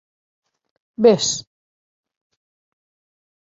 [1.03, 1.27] Ves?